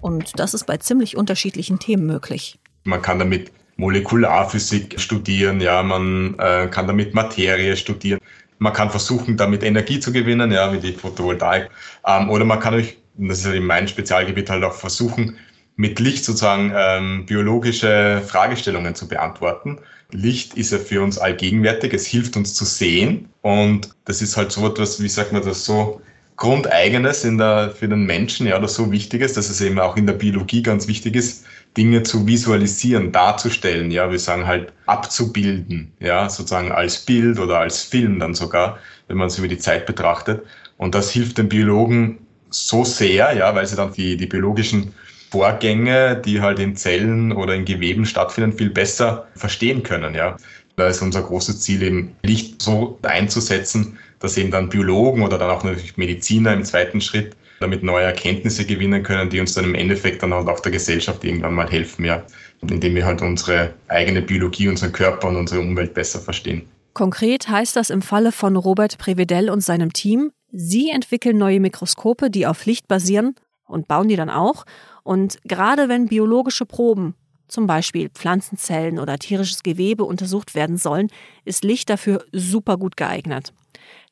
Und 0.03 0.39
das 0.39 0.53
ist 0.53 0.67
bei 0.67 0.77
ziemlich 0.77 1.17
unterschiedlichen 1.17 1.79
Themen 1.79 2.05
möglich. 2.05 2.59
Man 2.83 3.01
kann 3.01 3.19
damit 3.19 3.53
Molekularphysik 3.77 5.01
studieren, 5.01 5.61
ja, 5.61 5.83
man 5.83 6.39
äh, 6.39 6.69
kann 6.69 6.87
damit 6.87 7.15
Materie 7.15 7.77
studieren. 7.77 8.21
Man 8.59 8.73
kann 8.73 8.91
versuchen, 8.91 9.37
damit 9.37 9.63
Energie 9.63 9.99
zu 9.99 10.13
gewinnen, 10.13 10.53
ja, 10.53 10.73
wie 10.73 10.79
die 10.79 10.93
Photovoltaik. 10.93 11.71
Ähm, 12.07 12.31
oder 12.31 12.45
man 12.45 12.61
kann 12.61 12.75
euch, 12.75 12.97
das 13.17 13.41
ist 13.41 13.47
in 13.47 13.65
meinem 13.65 13.89
Spezialgebiet 13.89 14.49
halt 14.49 14.65
auch 14.65 14.75
versuchen, 14.75 15.37
mit 15.77 15.99
Licht 15.99 16.25
sozusagen 16.25 16.73
ähm, 16.75 17.27
biologische 17.27 18.23
Fragestellungen 18.27 18.95
zu 18.95 19.09
beantworten. 19.09 19.79
Licht 20.13 20.55
ist 20.55 20.71
ja 20.71 20.79
für 20.79 21.03
uns 21.03 21.19
allgegenwärtig, 21.19 21.93
es 21.93 22.07
hilft 22.07 22.37
uns 22.37 22.55
zu 22.55 22.65
sehen 22.65 23.29
und 23.43 23.91
das 24.05 24.23
ist 24.23 24.37
halt 24.37 24.53
so 24.53 24.67
etwas, 24.69 25.03
wie 25.03 25.09
sagt 25.09 25.33
man 25.33 25.45
das 25.45 25.65
so, 25.65 26.01
Grundeigenes 26.37 27.25
in 27.25 27.39
der, 27.39 27.71
für 27.71 27.89
den 27.89 28.07
Menschen, 28.07 28.47
ja, 28.47 28.59
oder 28.59 28.69
so 28.69 28.91
Wichtiges, 28.91 29.35
dass 29.35 29.51
es 29.51 29.61
eben 29.61 29.79
auch 29.79 29.97
in 29.97 30.07
der 30.07 30.15
Biologie 30.15 30.63
ganz 30.63 30.89
wichtig 30.89 31.15
ist, 31.15 31.45
Dinge 31.77 32.03
zu 32.05 32.27
visualisieren, 32.27 33.11
darzustellen, 33.11 33.91
ja, 33.91 34.11
wir 34.11 34.19
sagen 34.19 34.47
halt 34.47 34.73
abzubilden, 34.87 35.93
ja, 36.01 36.29
sozusagen 36.29 36.71
als 36.71 36.99
Bild 36.99 37.39
oder 37.39 37.59
als 37.59 37.83
Film 37.83 38.19
dann 38.21 38.35
sogar, 38.35 38.79
wenn 39.09 39.17
man 39.17 39.27
es 39.27 39.39
über 39.39 39.49
die 39.49 39.59
Zeit 39.59 39.87
betrachtet. 39.87 40.43
Und 40.77 40.95
das 40.95 41.11
hilft 41.11 41.39
den 41.39 41.49
Biologen 41.49 42.19
so 42.51 42.85
sehr, 42.85 43.33
ja, 43.35 43.55
weil 43.55 43.67
sie 43.67 43.77
dann 43.77 43.93
die, 43.93 44.17
die 44.17 44.27
biologischen 44.27 44.95
Vorgänge, 45.31 46.21
die 46.25 46.41
halt 46.41 46.61
in 46.61 46.77
Zellen 46.77 47.33
oder 47.33 47.55
in 47.55 47.65
Geweben 47.65 48.07
stattfinden, 48.07 48.57
viel 48.57 48.71
besser 48.71 49.27
verstehen 49.35 49.83
können, 49.83 50.15
ja. 50.15 50.37
Da 50.77 50.89
ist 50.89 51.03
unser 51.03 51.23
großes 51.23 51.61
Ziel 51.61 51.83
eben, 51.83 52.17
Licht 52.23 52.61
so 52.61 52.99
einzusetzen, 53.03 53.99
dass 54.19 54.37
eben 54.37 54.51
dann 54.51 54.69
Biologen 54.69 55.23
oder 55.23 55.39
dann 55.39 55.51
auch 55.51 55.63
natürlich 55.63 55.97
Mediziner 55.97 56.53
im 56.53 56.65
zweiten 56.65 57.01
Schritt 57.01 57.37
damit 57.65 57.83
neue 57.83 58.05
Erkenntnisse 58.05 58.65
gewinnen 58.65 59.03
können, 59.03 59.31
die 59.31 59.41
uns 59.41 59.55
dann 59.55 59.65
im 59.65 59.75
Endeffekt 59.75 60.23
dann 60.23 60.33
halt 60.33 60.49
auch 60.49 60.61
der 60.61 60.73
Gesellschaft 60.73 61.25
irgendwann 61.25 61.55
mal 61.55 61.69
helfen, 61.71 62.05
ja, 62.05 62.23
indem 62.63 62.95
wir 62.95 63.05
halt 63.07 63.23
unsere 63.23 63.75
eigene 63.89 64.23
Biologie, 64.23 64.69
unseren 64.69 64.93
Körper 64.93 65.29
und 65.29 65.37
unsere 65.37 65.61
Umwelt 65.61 65.95
besser 65.95 66.21
verstehen. 66.21 66.63
Konkret 66.93 67.49
heißt 67.49 67.75
das 67.75 67.91
im 67.91 68.03
Falle 68.03 68.31
von 68.31 68.57
Robert 68.57 68.99
Prevedel 68.99 69.51
und 69.51 69.63
seinem 69.63 69.93
Team, 69.93 70.31
sie 70.53 70.91
entwickeln 70.91 71.39
neue 71.39 71.59
Mikroskope, 71.59 72.31
die 72.31 72.47
auf 72.47 72.67
Licht 72.67 72.87
basieren 72.87 73.35
und 73.67 73.89
bauen 73.89 74.09
die 74.09 74.17
dann 74.17 74.31
auch. 74.31 74.65
Und 75.03 75.39
gerade 75.45 75.89
wenn 75.89 76.07
biologische 76.07 76.67
Proben, 76.67 77.15
zum 77.49 77.67
Beispiel 77.67 78.11
Pflanzenzellen 78.11 78.99
oder 78.99 79.19
tierisches 79.19 79.63
Gewebe 79.63 80.05
untersucht 80.05 80.55
werden 80.55 80.77
sollen, 80.77 81.09
ist 81.45 81.65
Licht 81.65 81.91
dafür 81.91 82.25
super 82.33 82.77
gut 82.77 82.97
geeignet. 82.97 83.53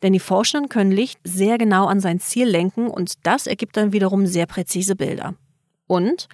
Denn 0.02 0.12
die 0.12 0.18
Forschenden 0.18 0.68
können 0.68 0.90
Licht 0.90 1.18
sehr 1.24 1.58
genau 1.58 1.86
an 1.86 2.00
sein 2.00 2.20
Ziel 2.20 2.46
lenken 2.46 2.88
und 2.88 3.14
das 3.22 3.46
ergibt 3.46 3.76
dann 3.76 3.92
wiederum 3.92 4.26
sehr 4.26 4.46
präzise 4.46 4.96
Bilder. 4.96 5.34
Und 5.86 6.28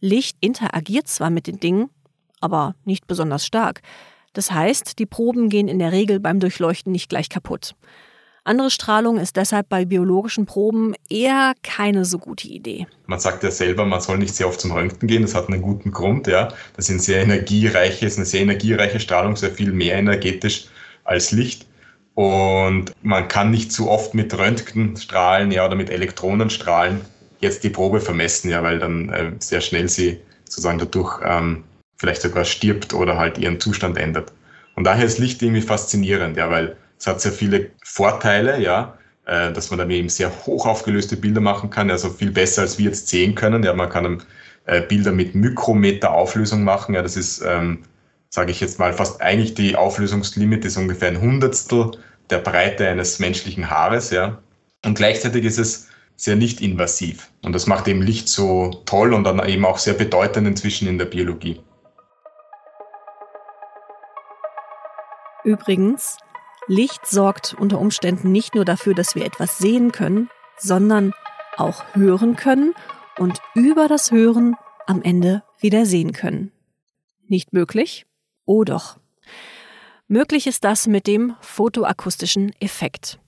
Licht 0.00 0.36
interagiert 0.40 1.08
zwar 1.08 1.30
mit 1.30 1.46
den 1.46 1.60
Dingen, 1.60 1.88
aber 2.40 2.74
nicht 2.84 3.06
besonders 3.06 3.46
stark. 3.46 3.80
Das 4.34 4.50
heißt, 4.50 4.98
die 4.98 5.06
Proben 5.06 5.48
gehen 5.48 5.68
in 5.68 5.78
der 5.78 5.92
Regel 5.92 6.20
beim 6.20 6.40
Durchleuchten 6.40 6.92
nicht 6.92 7.08
gleich 7.08 7.28
kaputt. 7.28 7.74
Andere 8.46 8.70
Strahlung 8.70 9.16
ist 9.16 9.36
deshalb 9.36 9.70
bei 9.70 9.86
biologischen 9.86 10.44
Proben 10.44 10.94
eher 11.08 11.54
keine 11.62 12.04
so 12.04 12.18
gute 12.18 12.46
Idee. 12.46 12.86
Man 13.06 13.18
sagt 13.18 13.42
ja 13.42 13.50
selber, 13.50 13.86
man 13.86 14.02
soll 14.02 14.18
nicht 14.18 14.34
sehr 14.34 14.46
oft 14.46 14.60
zum 14.60 14.72
Röntgen 14.72 15.08
gehen, 15.08 15.22
das 15.22 15.34
hat 15.34 15.48
einen 15.48 15.62
guten 15.62 15.92
Grund, 15.92 16.26
ja. 16.26 16.48
Das 16.76 16.86
sind 16.86 17.00
sehr 17.00 17.22
energiereiche, 17.22 18.04
ist 18.04 18.18
eine 18.18 18.26
sehr 18.26 18.42
energiereiche 18.42 19.00
Strahlung, 19.00 19.34
sehr 19.36 19.50
viel 19.50 19.72
mehr 19.72 19.96
energetisch 19.96 20.66
als 21.04 21.32
Licht. 21.32 21.66
Und 22.14 22.92
man 23.02 23.26
kann 23.28 23.50
nicht 23.50 23.72
zu 23.72 23.90
oft 23.90 24.14
mit 24.14 24.36
Röntgenstrahlen 24.36 25.50
ja, 25.50 25.66
oder 25.66 25.74
mit 25.74 25.90
Elektronenstrahlen 25.90 27.00
jetzt 27.40 27.64
die 27.64 27.70
Probe 27.70 28.00
vermessen, 28.00 28.50
ja, 28.50 28.62
weil 28.62 28.78
dann 28.78 29.08
äh, 29.10 29.32
sehr 29.38 29.60
schnell 29.60 29.88
sie 29.88 30.20
sozusagen 30.44 30.78
dadurch 30.78 31.20
ähm, 31.24 31.64
vielleicht 31.96 32.22
sogar 32.22 32.44
stirbt 32.44 32.94
oder 32.94 33.18
halt 33.18 33.38
ihren 33.38 33.60
Zustand 33.60 33.98
ändert. 33.98 34.32
Und 34.76 34.84
daher 34.84 35.04
ist 35.04 35.18
Licht 35.18 35.42
irgendwie 35.42 35.60
faszinierend, 35.60 36.36
ja, 36.36 36.50
weil 36.50 36.76
es 36.98 37.06
hat 37.06 37.20
sehr 37.20 37.32
viele 37.32 37.70
Vorteile, 37.84 38.60
ja, 38.60 38.96
äh, 39.26 39.52
dass 39.52 39.70
man 39.70 39.78
dann 39.78 39.90
eben 39.90 40.08
sehr 40.08 40.30
hoch 40.46 40.66
aufgelöste 40.66 41.16
Bilder 41.16 41.40
machen 41.40 41.70
kann, 41.70 41.90
also 41.90 42.10
viel 42.10 42.30
besser 42.30 42.62
als 42.62 42.78
wir 42.78 42.86
jetzt 42.86 43.08
sehen 43.08 43.34
können. 43.34 43.62
Ja, 43.62 43.74
man 43.74 43.90
kann 43.90 44.22
äh, 44.66 44.80
Bilder 44.82 45.12
mit 45.12 45.34
Mikrometer 45.34 46.12
Auflösung 46.12 46.62
machen, 46.64 46.94
ja, 46.94 47.02
das 47.02 47.16
ist 47.16 47.42
ähm, 47.46 47.82
sage 48.34 48.50
ich 48.50 48.58
jetzt 48.58 48.80
mal, 48.80 48.92
fast 48.92 49.20
eigentlich 49.20 49.54
die 49.54 49.76
Auflösungslimit 49.76 50.64
ist 50.64 50.76
ungefähr 50.76 51.06
ein 51.06 51.20
Hundertstel 51.20 51.92
der 52.30 52.38
Breite 52.38 52.88
eines 52.88 53.20
menschlichen 53.20 53.70
Haares, 53.70 54.10
ja. 54.10 54.42
Und 54.84 54.96
gleichzeitig 54.96 55.44
ist 55.44 55.58
es 55.58 55.86
sehr 56.16 56.34
nicht 56.34 56.60
invasiv. 56.60 57.30
Und 57.44 57.52
das 57.52 57.68
macht 57.68 57.86
eben 57.86 58.02
Licht 58.02 58.28
so 58.28 58.82
toll 58.86 59.14
und 59.14 59.22
dann 59.22 59.38
eben 59.48 59.64
auch 59.64 59.78
sehr 59.78 59.94
bedeutend 59.94 60.48
inzwischen 60.48 60.88
in 60.88 60.98
der 60.98 61.04
Biologie. 61.04 61.60
Übrigens, 65.44 66.18
Licht 66.66 67.06
sorgt 67.06 67.54
unter 67.56 67.78
Umständen 67.78 68.32
nicht 68.32 68.56
nur 68.56 68.64
dafür, 68.64 68.94
dass 68.94 69.14
wir 69.14 69.24
etwas 69.24 69.58
sehen 69.58 69.92
können, 69.92 70.28
sondern 70.58 71.12
auch 71.56 71.84
hören 71.94 72.34
können 72.34 72.74
und 73.16 73.38
über 73.54 73.86
das 73.86 74.10
Hören 74.10 74.56
am 74.88 75.02
Ende 75.02 75.44
wieder 75.60 75.86
sehen 75.86 76.12
können. 76.12 76.50
Nicht 77.28 77.52
möglich? 77.52 78.06
Oh 78.46 78.64
doch. 78.64 78.98
Möglich 80.06 80.46
ist 80.46 80.64
das 80.64 80.86
mit 80.86 81.06
dem 81.06 81.34
photoakustischen 81.40 82.52
Effekt. 82.60 83.18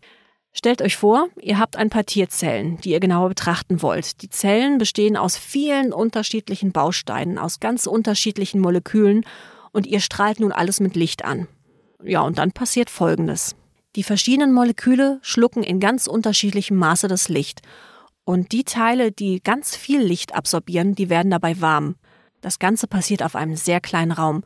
Stellt 0.53 0.81
euch 0.81 0.97
vor, 0.97 1.29
ihr 1.41 1.59
habt 1.59 1.77
ein 1.77 1.91
paar 1.91 2.07
Tierzellen, 2.07 2.79
die 2.79 2.91
ihr 2.91 3.01
genauer 3.01 3.29
betrachten 3.29 3.83
wollt. 3.83 4.23
Die 4.23 4.31
Zellen 4.31 4.79
bestehen 4.79 5.17
aus 5.17 5.37
vielen 5.37 5.93
unterschiedlichen 5.93 6.73
Bausteinen, 6.73 7.39
aus 7.39 7.61
ganz 7.61 7.87
unterschiedlichen 7.87 8.61
Molekülen 8.61 9.25
und 9.73 9.87
ihr 9.87 10.01
strahlt 10.01 10.41
nun 10.41 10.53
alles 10.53 10.81
mit 10.81 10.97
Licht 10.97 11.25
an. 11.25 11.47
Ja, 12.03 12.23
und 12.23 12.39
dann 12.39 12.53
passiert 12.53 12.89
Folgendes. 12.89 13.57
Die 13.97 14.03
verschiedenen 14.03 14.53
Moleküle 14.53 15.19
schlucken 15.23 15.63
in 15.63 15.81
ganz 15.81 16.07
unterschiedlichem 16.07 16.77
Maße 16.77 17.09
das 17.09 17.29
Licht. 17.29 17.63
Und 18.25 18.53
die 18.53 18.65
Teile, 18.65 19.13
die 19.13 19.41
ganz 19.43 19.77
viel 19.77 20.01
Licht 20.01 20.35
absorbieren, 20.35 20.95
die 20.95 21.11
werden 21.11 21.31
dabei 21.31 21.61
warm. 21.61 21.97
Das 22.41 22.59
Ganze 22.59 22.87
passiert 22.87 23.23
auf 23.23 23.37
einem 23.37 23.57
sehr 23.57 23.81
kleinen 23.81 24.13
Raum. 24.13 24.43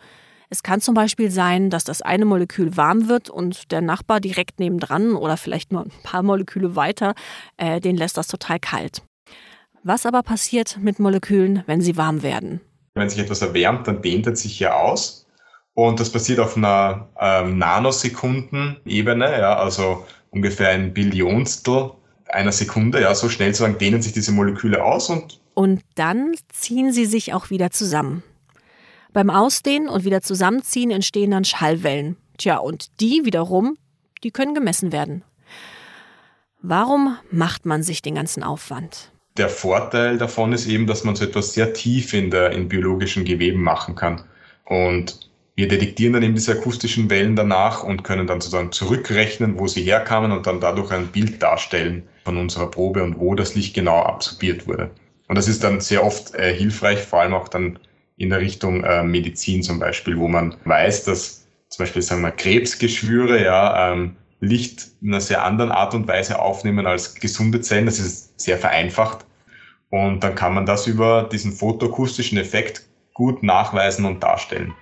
Es 0.52 0.64
kann 0.64 0.80
zum 0.80 0.95
Beispiel 0.95 1.30
sein, 1.30 1.71
dass 1.71 1.85
das 1.85 2.02
eine 2.02 2.25
Molekül 2.25 2.76
warm 2.76 3.09
wird 3.09 3.30
und 3.30 3.71
der 3.71 3.80
Nachbar 3.80 4.19
direkt 4.19 4.59
nebendran 4.59 5.14
oder 5.14 5.37
vielleicht 5.37 5.71
nur 5.71 5.83
ein 5.83 5.92
paar 6.02 6.25
Moleküle 6.25 6.75
weiter, 6.75 7.14
äh, 7.57 7.80
den 7.80 7.97
lässt 7.97 8.16
das 8.16 8.26
total 8.26 8.59
kalt. 8.59 9.02
Was 9.85 10.07
aber 10.07 10.25
passiert 10.25 10.76
mit 10.80 10.99
Molekülen, 10.99 11.62
wenn 11.66 11.80
sie 11.80 11.97
warm 11.97 12.25
werden? 12.25 12.61
Wenn 12.95 13.09
sich 13.09 13.21
etwas 13.21 13.42
erwärmt, 13.42 13.87
dann 13.87 14.02
dehnt 14.02 14.26
es 14.26 14.42
sich 14.42 14.59
ja 14.59 14.75
aus. 14.75 15.25
Und 15.75 16.00
das 16.00 16.11
passiert 16.11 16.40
auf 16.40 16.57
einer 16.57 17.09
ähm, 17.19 17.57
Nanosekunden-Ebene, 17.57 19.38
ja, 19.38 19.57
also 19.57 20.04
ungefähr 20.30 20.71
ein 20.71 20.92
Billionstel 20.92 21.92
einer 22.26 22.52
Sekunde. 22.52 23.00
Ja, 23.00 23.14
so 23.14 23.28
schnell 23.28 23.54
zu 23.54 23.62
sagen, 23.62 23.78
dehnen 23.78 24.02
sich 24.02 24.12
diese 24.12 24.33
Moleküle 24.33 24.83
aus 24.83 25.11
und 25.11 25.40
und 25.54 25.83
dann 25.95 26.35
ziehen 26.49 26.92
sie 26.92 27.04
sich 27.04 27.35
auch 27.35 27.50
wieder 27.50 27.71
zusammen. 27.71 28.23
Beim 29.12 29.31
Ausdehnen 29.31 29.88
und 29.88 30.05
wieder 30.05 30.21
Zusammenziehen 30.21 30.90
entstehen 30.93 31.33
dann 31.33 31.45
Schallwellen. 31.45 32.17
Tja, 32.38 32.59
und 32.59 33.00
die 33.00 33.23
wiederum, 33.25 33.76
die 34.23 34.31
können 34.31 34.55
gemessen 34.55 34.93
werden. 34.93 35.25
Warum 36.62 37.17
macht 37.31 37.67
man 37.67 37.83
sich 37.83 38.02
den 38.02 38.14
ganzen 38.14 38.43
Aufwand? 38.43 39.11
Der 39.37 39.49
Vorteil 39.49 40.19
davon 40.19 40.52
ist 40.52 40.67
eben, 40.67 40.87
dass 40.87 41.05
man 41.05 41.17
so 41.17 41.25
etwas 41.25 41.55
sehr 41.55 41.73
tief 41.73 42.12
in, 42.14 42.31
der, 42.31 42.52
in 42.52 42.69
biologischen 42.69 43.25
Geweben 43.25 43.62
machen 43.62 43.97
kann. 43.97 44.23
Und 44.64 45.19
wir 45.57 45.67
detektieren 45.67 46.12
dann 46.12 46.23
eben 46.23 46.35
diese 46.35 46.52
akustischen 46.52 47.11
Wellen 47.11 47.35
danach 47.35 47.83
und 47.83 48.05
können 48.05 48.26
dann 48.26 48.40
sozusagen 48.40 48.73
zurückrechnen, 48.73 49.59
wo 49.59 49.67
sie 49.67 49.83
herkamen 49.83 50.31
und 50.31 50.47
dann 50.47 50.61
dadurch 50.61 50.93
ein 50.93 51.09
Bild 51.09 51.43
darstellen 51.43 52.05
von 52.25 52.37
unserer 52.37 52.71
Probe 52.71 53.02
und 53.02 53.19
wo 53.19 53.35
das 53.35 53.55
Licht 53.55 53.75
genau 53.75 54.02
absorbiert 54.02 54.69
wurde. 54.69 54.90
Und 55.26 55.37
das 55.37 55.49
ist 55.49 55.64
dann 55.64 55.81
sehr 55.81 56.05
oft 56.05 56.35
äh, 56.35 56.55
hilfreich, 56.55 57.00
vor 57.00 57.21
allem 57.21 57.35
auch 57.35 57.49
dann 57.49 57.79
in 58.21 58.29
der 58.29 58.41
Richtung 58.41 58.85
äh, 58.85 59.03
Medizin 59.03 59.62
zum 59.62 59.79
Beispiel, 59.79 60.19
wo 60.19 60.29
man 60.29 60.55
weiß, 60.65 61.05
dass 61.05 61.47
zum 61.71 61.85
Beispiel 61.85 62.03
sagen 62.03 62.21
wir 62.21 62.31
Krebsgeschwüre 62.31 63.43
ja 63.43 63.93
ähm, 63.93 64.17
Licht 64.41 64.89
in 65.00 65.09
einer 65.09 65.23
sehr 65.23 65.43
anderen 65.43 65.73
Art 65.73 65.95
und 65.95 66.07
Weise 66.07 66.39
aufnehmen 66.39 66.87
als 66.87 67.15
gesunde 67.15 67.62
Zellen. 67.62 67.87
Das 67.87 67.99
ist 67.99 68.39
sehr 68.39 68.59
vereinfacht. 68.59 69.25
Und 69.89 70.23
dann 70.23 70.35
kann 70.35 70.53
man 70.53 70.67
das 70.67 70.87
über 70.87 71.29
diesen 71.33 71.53
photoakustischen 71.53 72.37
Effekt 72.37 72.87
gut 73.15 73.43
nachweisen 73.43 74.05
und 74.05 74.23
darstellen. 74.23 74.75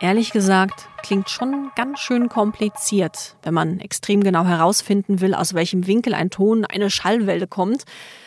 Ehrlich 0.00 0.32
gesagt, 0.32 0.88
klingt 1.02 1.30
schon 1.30 1.70
ganz 1.76 2.00
schön 2.00 2.28
kompliziert, 2.28 3.36
wenn 3.44 3.54
man 3.54 3.78
extrem 3.78 4.24
genau 4.24 4.44
herausfinden 4.44 5.20
will, 5.20 5.34
aus 5.34 5.54
welchem 5.54 5.86
Winkel 5.86 6.14
ein 6.14 6.30
Ton 6.30 6.64
eine 6.64 6.90
Schallwelle 6.90 7.46
kommt. 7.46 7.84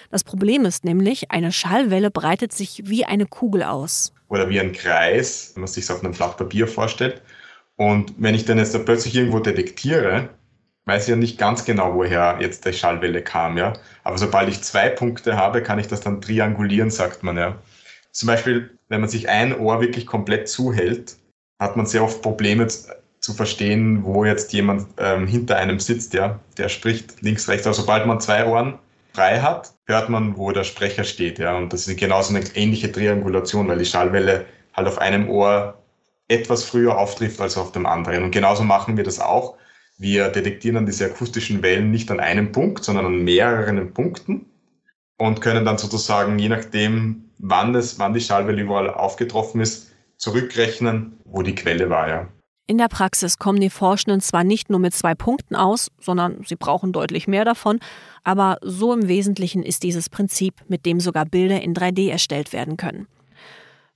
Das 0.10 0.24
Problem 0.24 0.66
ist 0.66 0.84
nämlich, 0.84 1.30
eine 1.32 1.51
Schallwelle 1.51 2.10
breitet 2.10 2.51
sich 2.51 2.84
wie 2.86 3.06
eine 3.06 3.25
Kugel 3.25 3.63
aus. 3.63 4.12
Oder 4.28 4.50
wie 4.50 4.60
ein 4.60 4.72
Kreis, 4.72 5.51
wenn 5.54 5.62
man 5.62 5.68
sich 5.68 5.89
auf 5.92 6.04
einem 6.04 6.13
Blatt 6.13 6.38
Papier 6.38 6.68
vorstellt. 6.68 7.22
Und 7.75 8.13
wenn 8.18 8.36
ich 8.36 8.46
dann 8.46 8.58
jetzt 8.58 8.74
da 8.74 8.80
plötzlich 8.80 9.16
irgendwo 9.16 9.39
detektiere, 9.39 10.30
weiß 10.86 11.04
ich 11.04 11.10
ja 11.10 11.16
nicht 11.16 11.38
ganz 11.38 11.63
genau, 11.63 11.94
woher 11.94 12.38
jetzt 12.42 12.66
die 12.66 12.74
Schallwelle 12.74 13.22
kam, 13.22 13.58
ja. 13.58 13.74
Aber 14.04 14.18
sobald 14.18 14.50
ich 14.50 14.62
zwei 14.62 14.89
Punkte 14.89 15.38
habe, 15.38 15.62
kann 15.62 15.80
ich 15.80 15.88
das 15.88 16.01
dann 16.01 16.22
triangulieren, 16.22 16.89
sagt 16.89 17.24
man, 17.24 17.38
ja. 17.38 17.58
Zum 18.12 18.28
Beispiel, 18.28 18.72
wenn 18.88 19.01
man 19.01 19.10
sich 19.10 19.30
ein 19.30 19.58
Ohr 19.58 19.80
wirklich 19.82 20.08
komplett 20.08 20.50
zuhält, 20.50 21.16
hat 21.60 21.78
man 21.78 21.86
sehr 21.86 22.04
oft 22.04 22.24
Probleme 22.24 22.68
zu 22.68 23.34
verstehen, 23.34 24.04
wo 24.04 24.25
jetzt 24.25 24.51
jemand 24.54 24.88
ähm, 24.98 25.28
hinter 25.28 25.58
einem 25.58 25.80
sitzt, 25.80 26.13
ja, 26.16 26.39
der 26.58 26.70
spricht 26.70 27.22
links, 27.22 27.48
rechts. 27.48 27.68
Aber 27.68 27.75
sobald 27.75 28.08
man 28.08 28.20
zwei 28.20 28.46
Ohren 28.48 28.80
frei 29.13 29.39
hat, 29.39 29.74
hört 29.86 30.10
man, 30.10 30.38
wo 30.38 30.51
der 30.51 30.63
Sprecher 30.63 31.04
steht. 31.04 31.39
Ja. 31.39 31.58
Und 31.58 31.74
das 31.74 31.88
ist 31.88 32.00
genauso 32.00 32.36
eine 32.36 32.46
ähnliche 32.56 32.92
Triangulation, 32.92 33.68
weil 33.68 33.80
die 33.80 33.86
Schallwelle 33.86 34.46
halt 34.74 34.88
auf 34.88 34.98
einem 35.00 35.30
Ohr 35.30 35.78
etwas 36.28 36.63
früher 36.63 36.98
auftrifft 36.98 37.42
als 37.42 37.58
auf 37.58 37.72
dem 37.72 37.86
anderen. 37.86 38.24
Und 38.24 38.32
genauso 38.32 38.63
machen 38.63 38.98
wir 38.98 39.04
das 39.04 39.20
auch. 39.20 39.58
Wir 39.98 40.30
detektieren 40.30 40.75
dann 40.75 40.86
diese 40.86 41.06
akustischen 41.06 41.62
Wellen 41.62 41.92
nicht 41.92 42.10
an 42.12 42.20
einem 42.20 42.51
Punkt, 42.51 42.84
sondern 42.84 43.06
an 43.06 43.24
mehreren 43.24 43.94
Punkten 43.94 44.46
und 45.18 45.42
können 45.42 45.66
dann 45.66 45.78
sozusagen, 45.78 46.39
je 46.39 46.50
nachdem, 46.50 47.32
wann, 47.39 47.75
es, 47.75 48.00
wann 48.00 48.13
die 48.13 48.22
Schallwelle 48.22 48.62
überall 48.62 48.89
aufgetroffen 48.89 49.60
ist, 49.60 49.92
zurückrechnen, 50.18 51.20
wo 51.25 51.42
die 51.42 51.56
Quelle 51.56 51.89
war. 51.89 52.08
Ja. 52.08 52.28
In 52.69 52.77
der 52.77 52.88
Praxis 52.88 53.39
kommen 53.39 53.59
die 53.59 53.71
Forschenden 53.71 54.21
zwar 54.21 54.43
nicht 54.43 54.69
nur 54.69 54.77
mit 54.77 54.93
zwei 54.93 55.15
Punkten 55.15 55.55
aus, 55.55 55.89
sondern 55.99 56.43
sie 56.45 56.55
brauchen 56.55 56.91
deutlich 56.91 57.27
mehr 57.27 57.43
davon, 57.43 57.79
aber 58.23 58.59
so 58.61 58.93
im 58.93 59.07
Wesentlichen 59.07 59.63
ist 59.63 59.81
dieses 59.81 60.07
Prinzip, 60.07 60.53
mit 60.67 60.85
dem 60.85 60.99
sogar 60.99 61.25
Bilder 61.25 61.63
in 61.63 61.73
3D 61.73 62.11
erstellt 62.11 62.53
werden 62.53 62.77
können. 62.77 63.07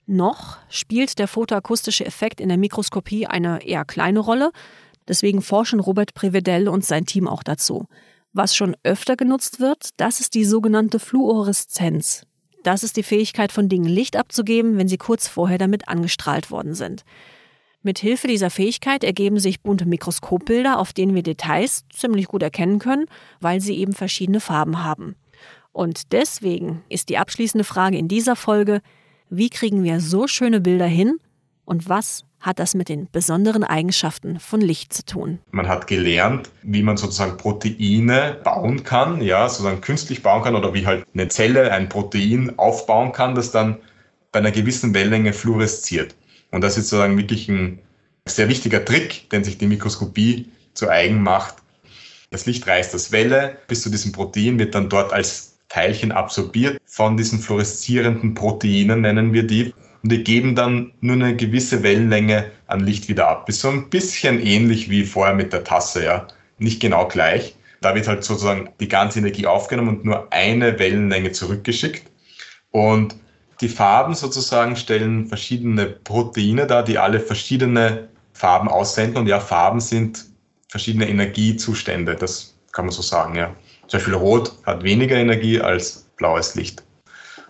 Noch 0.06 0.58
spielt 0.68 1.20
der 1.20 1.28
photoakustische 1.28 2.04
Effekt 2.04 2.40
in 2.40 2.48
der 2.48 2.58
Mikroskopie 2.58 3.28
eine 3.28 3.64
eher 3.64 3.84
kleine 3.84 4.18
Rolle, 4.18 4.50
deswegen 5.06 5.40
forschen 5.40 5.78
Robert 5.78 6.12
Prevedel 6.14 6.68
und 6.68 6.84
sein 6.84 7.06
Team 7.06 7.28
auch 7.28 7.44
dazu. 7.44 7.86
Was 8.32 8.56
schon 8.56 8.74
öfter 8.82 9.14
genutzt 9.14 9.60
wird, 9.60 9.90
das 9.98 10.18
ist 10.18 10.34
die 10.34 10.44
sogenannte 10.44 10.98
Fluoreszenz. 10.98 12.26
Das 12.64 12.82
ist 12.82 12.96
die 12.96 13.04
Fähigkeit 13.04 13.52
von 13.52 13.68
Dingen 13.68 13.88
Licht 13.88 14.16
abzugeben, 14.16 14.78
wenn 14.78 14.88
sie 14.88 14.98
kurz 14.98 15.28
vorher 15.28 15.58
damit 15.58 15.86
angestrahlt 15.86 16.50
worden 16.50 16.74
sind. 16.74 17.04
Mit 17.86 17.98
Hilfe 17.98 18.28
dieser 18.28 18.48
Fähigkeit 18.48 19.04
ergeben 19.04 19.38
sich 19.38 19.60
bunte 19.60 19.84
Mikroskopbilder, 19.84 20.78
auf 20.78 20.94
denen 20.94 21.14
wir 21.14 21.22
Details 21.22 21.84
ziemlich 21.92 22.28
gut 22.28 22.42
erkennen 22.42 22.78
können, 22.78 23.04
weil 23.40 23.60
sie 23.60 23.76
eben 23.76 23.92
verschiedene 23.92 24.40
Farben 24.40 24.82
haben. 24.82 25.16
Und 25.70 26.14
deswegen 26.14 26.82
ist 26.88 27.10
die 27.10 27.18
abschließende 27.18 27.62
Frage 27.62 27.98
in 27.98 28.08
dieser 28.08 28.36
Folge, 28.36 28.80
wie 29.28 29.50
kriegen 29.50 29.84
wir 29.84 30.00
so 30.00 30.26
schöne 30.26 30.62
Bilder 30.62 30.86
hin 30.86 31.18
und 31.66 31.86
was 31.86 32.24
hat 32.40 32.58
das 32.58 32.74
mit 32.74 32.88
den 32.88 33.06
besonderen 33.12 33.64
Eigenschaften 33.64 34.40
von 34.40 34.62
Licht 34.62 34.94
zu 34.94 35.04
tun. 35.04 35.40
Man 35.50 35.68
hat 35.68 35.86
gelernt, 35.86 36.48
wie 36.62 36.82
man 36.82 36.96
sozusagen 36.96 37.36
Proteine 37.36 38.40
bauen 38.42 38.82
kann, 38.82 39.20
ja, 39.20 39.46
sozusagen 39.46 39.82
künstlich 39.82 40.22
bauen 40.22 40.42
kann 40.42 40.56
oder 40.56 40.72
wie 40.72 40.86
halt 40.86 41.04
eine 41.12 41.28
Zelle 41.28 41.70
ein 41.70 41.90
Protein 41.90 42.58
aufbauen 42.58 43.12
kann, 43.12 43.34
das 43.34 43.50
dann 43.50 43.76
bei 44.32 44.38
einer 44.38 44.52
gewissen 44.52 44.94
Wellenlänge 44.94 45.34
fluoresziert. 45.34 46.14
Und 46.54 46.60
das 46.60 46.78
ist 46.78 46.88
sozusagen 46.88 47.18
wirklich 47.18 47.48
ein 47.48 47.80
sehr 48.26 48.48
wichtiger 48.48 48.84
Trick, 48.84 49.28
den 49.30 49.42
sich 49.42 49.58
die 49.58 49.66
Mikroskopie 49.66 50.52
zu 50.74 50.88
eigen 50.88 51.20
macht. 51.20 51.56
Das 52.30 52.46
Licht 52.46 52.64
reißt 52.68 52.94
das 52.94 53.10
Welle 53.10 53.56
bis 53.66 53.82
zu 53.82 53.90
diesem 53.90 54.12
Protein, 54.12 54.60
wird 54.60 54.72
dann 54.72 54.88
dort 54.88 55.12
als 55.12 55.58
Teilchen 55.68 56.12
absorbiert 56.12 56.80
von 56.86 57.16
diesen 57.16 57.40
fluoreszierenden 57.40 58.34
Proteinen, 58.34 59.00
nennen 59.00 59.32
wir 59.32 59.42
die 59.42 59.74
und 60.04 60.12
die 60.12 60.22
geben 60.22 60.54
dann 60.54 60.92
nur 61.00 61.16
eine 61.16 61.34
gewisse 61.34 61.82
Wellenlänge 61.82 62.52
an 62.68 62.78
Licht 62.78 63.08
wieder 63.08 63.26
ab. 63.26 63.48
Ist 63.48 63.58
so 63.58 63.70
ein 63.70 63.90
bisschen 63.90 64.38
ähnlich 64.38 64.88
wie 64.88 65.04
vorher 65.04 65.34
mit 65.34 65.52
der 65.52 65.64
Tasse, 65.64 66.04
ja. 66.04 66.28
Nicht 66.58 66.80
genau 66.80 67.08
gleich. 67.08 67.56
Da 67.80 67.96
wird 67.96 68.06
halt 68.06 68.22
sozusagen 68.22 68.70
die 68.78 68.88
ganze 68.88 69.18
Energie 69.18 69.46
aufgenommen 69.46 69.88
und 69.88 70.04
nur 70.04 70.32
eine 70.32 70.78
Wellenlänge 70.78 71.32
zurückgeschickt. 71.32 72.08
Und 72.70 73.16
die 73.64 73.70
Farben 73.70 74.14
sozusagen 74.14 74.76
stellen 74.76 75.26
verschiedene 75.26 75.86
Proteine 75.86 76.66
dar, 76.66 76.84
die 76.84 76.98
alle 76.98 77.18
verschiedene 77.18 78.08
Farben 78.34 78.68
aussenden. 78.68 79.16
Und 79.22 79.26
ja, 79.26 79.40
Farben 79.40 79.80
sind 79.80 80.26
verschiedene 80.68 81.08
Energiezustände. 81.08 82.14
Das 82.14 82.54
kann 82.72 82.84
man 82.84 82.92
so 82.92 83.00
sagen, 83.00 83.36
ja. 83.36 83.54
Zum 83.86 83.98
Beispiel 83.98 84.14
Rot 84.14 84.52
hat 84.66 84.82
weniger 84.82 85.16
Energie 85.16 85.60
als 85.60 86.06
blaues 86.16 86.54
Licht. 86.54 86.82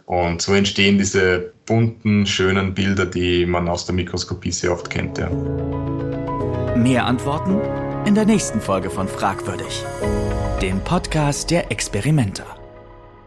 Und 0.06 0.40
so 0.40 0.52
entstehen 0.52 0.98
diese 0.98 1.52
bunten, 1.66 2.26
schönen 2.26 2.74
Bilder, 2.74 3.06
die 3.06 3.44
man 3.44 3.68
aus 3.68 3.86
der 3.86 3.94
Mikroskopie 3.96 4.52
sehr 4.52 4.72
oft 4.72 4.90
kennt. 4.90 5.18
Ja. 5.18 5.30
Mehr 6.76 7.06
Antworten 7.06 7.60
in 8.06 8.14
der 8.14 8.24
nächsten 8.24 8.60
Folge 8.60 8.90
von 8.90 9.08
Fragwürdig, 9.08 9.82
dem 10.62 10.78
Podcast 10.80 11.50
der 11.50 11.72
Experimenter. 11.72 12.63